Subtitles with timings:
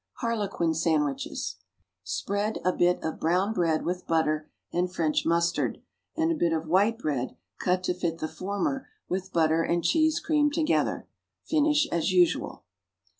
[0.13, 1.57] =Harlequin Sandwiches.=
[2.03, 5.79] Spread a bit of brownbread with butter and French mustard,
[6.17, 10.19] and a bit of white bread, cut to fit the former, with butter and cheese
[10.19, 11.07] creamed together.
[11.43, 12.63] Finish as usual.